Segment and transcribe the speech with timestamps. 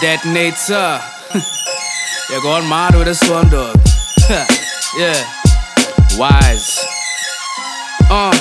[0.00, 1.00] Detonator.
[2.30, 3.76] You're going mad with this one, dog.
[4.98, 5.14] yeah.
[6.18, 6.84] Wise.
[8.10, 8.36] Uh,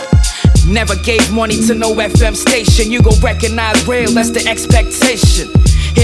[0.68, 2.92] never gave money to no FM station.
[2.92, 5.50] You go recognize real, that's the expectation.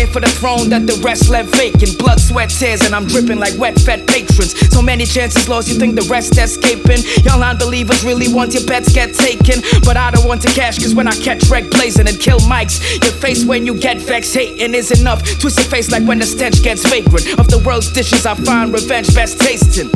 [0.01, 1.99] Here for the throne that the rest left vacant.
[1.99, 4.57] Blood, sweat, tears, and I'm dripping like wet, fat patrons.
[4.73, 7.05] So many chances lost, you think the rest escaping.
[7.21, 9.61] Young unbelievers really want your bets get taken.
[9.85, 12.81] But I don't want to cash, cause when I catch wreck blazing and kill mics,
[13.03, 15.21] your face when you get vexed, hating is enough.
[15.37, 17.37] Twist your face like when the stench gets vagrant.
[17.37, 19.91] Of the world's dishes, I find revenge best tasting.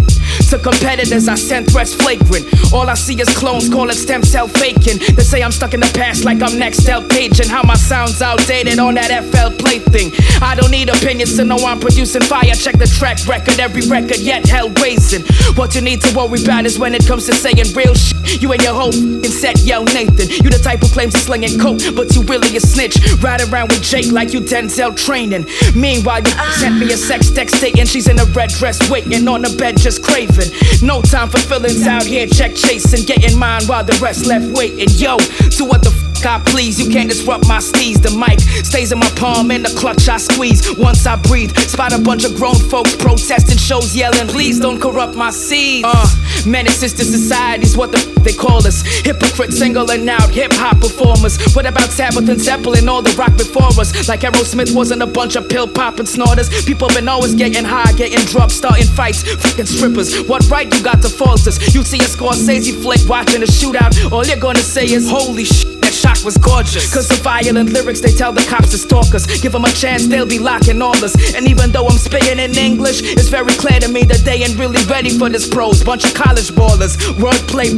[0.51, 2.45] To competitors, I send threats flagrant.
[2.71, 4.99] All I see is clones calling stem cell faking.
[5.15, 7.73] They say I'm stuck in the past like I'm next L page and how my
[7.73, 10.11] sound's outdated on that FL plaything.
[10.43, 12.53] I don't need opinions to know I'm producing fire.
[12.53, 15.23] Check the track record, every record yet hell raising.
[15.55, 18.41] What you need to worry about is when it comes to saying real shit.
[18.41, 20.29] You and your whole f***ing set yo Nathan.
[20.29, 22.97] You the type who claims to slinging coke, but you really a snitch.
[23.21, 25.45] Ride around with Jake like you Denzel training.
[25.75, 29.41] Meanwhile, you sent me a sex text stating she's in a red dress waiting on
[29.41, 30.34] the bed just craving.
[30.81, 34.89] No time for feelings out here, check chasing, getting mine while the rest left waiting.
[34.97, 35.17] Yo,
[35.49, 36.79] do what the f I please.
[36.79, 38.01] You can't disrupt my steez.
[38.01, 40.75] The mic stays in my palm, in the clutch I squeeze.
[40.77, 45.15] Once I breathe, spot a bunch of grown folks protesting, shows yelling, please don't corrupt
[45.15, 45.87] my seeds.
[45.87, 46.07] Uh,
[46.45, 48.81] menaces to society's what the f they call us.
[49.05, 51.37] Hypocrites singling out hip hop performers.
[51.53, 54.07] What about Sabbath and Zeppelin, all the rock before us?
[54.07, 56.49] Like Aerosmith wasn't a bunch of pill popping snorters.
[56.65, 60.21] People been always getting high, getting drunk, starting fights, fucking strippers.
[60.27, 61.57] What right you got to fault us?
[61.75, 65.74] You see a Scorsese flick watching a shootout, all you're gonna say is holy shit.
[66.05, 66.93] Shot was gorgeous.
[66.93, 69.25] Cause the violent lyrics, they tell the cops to stalk us.
[69.41, 71.15] Give them a chance, they'll be locking all us.
[71.33, 74.55] And even though I'm spitting in English, it's very clear to me that they ain't
[74.59, 75.83] really ready for this prose.
[75.83, 77.73] Bunch of college ballers, wordplay.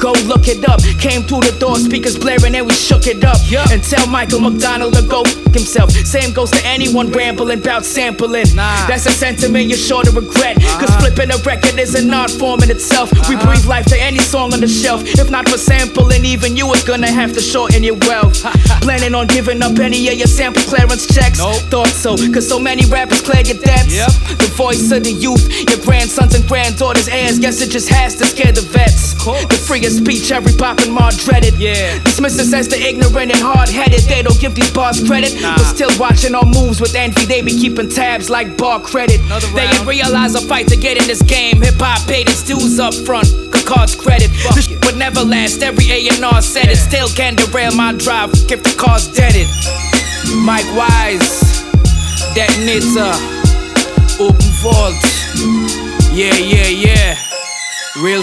[0.00, 0.80] Go look it up.
[1.04, 3.36] Came through the door, speakers blaring, and we shook it up.
[3.70, 5.90] And tell Michael McDonald to go f himself.
[5.90, 8.46] Same goes to anyone rambling about sampling.
[8.54, 8.86] Nah.
[8.86, 10.56] That's a sentiment you're sure to regret.
[10.56, 10.80] Uh-huh.
[10.80, 13.12] Cause flipping a record is an art form in itself.
[13.28, 13.46] We uh-huh.
[13.46, 15.02] breathe life to any song on the shelf.
[15.04, 18.42] If not for sampling, even you was gonna have to shorten your wealth.
[18.82, 21.38] Planning on giving up any of your sample clearance checks?
[21.38, 21.56] Nope.
[21.70, 23.92] Thought so, cause so many rappers clear your debts.
[23.92, 24.39] Yep.
[24.60, 27.38] Voice of the youth, your grandsons and granddaughters' heirs.
[27.38, 29.14] Guess it just has to scare the vets.
[29.24, 31.54] The freest speech every poppin' mar dreaded.
[31.58, 31.98] Yeah.
[32.04, 34.00] Dismiss us as the ignorant and hard headed.
[34.00, 35.40] They don't give these bars credit.
[35.40, 35.56] Nah.
[35.56, 37.24] But still watching our moves with envy.
[37.24, 39.20] They be keeping tabs like bar credit.
[39.54, 41.62] They ain't realize a fight to get in this game.
[41.62, 43.28] Hip hop paid its dues up front.
[43.64, 44.28] Cards credit.
[44.44, 44.84] Fuck this it.
[44.84, 45.62] would never last.
[45.62, 46.76] Every A&R said it.
[46.76, 49.46] Still can derail my drive if the car's deaded.
[50.44, 51.64] Micwise,
[52.34, 53.12] detonator,
[54.20, 55.02] open vault.
[56.12, 57.16] Yeah, yeah, yeah.
[58.02, 58.22] Real